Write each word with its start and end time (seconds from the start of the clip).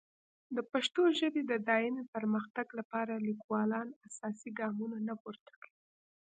د 0.55 0.57
پښتو 0.71 1.01
ژبې 1.19 1.41
د 1.51 1.53
دایمي 1.69 2.03
پرمختګ 2.15 2.67
لپاره 2.79 3.23
لیکوالان 3.27 3.87
اساسي 4.07 4.49
ګامونه 4.59 4.97
نه 5.07 5.13
پورته 5.21 5.51
کوي. 5.61 5.79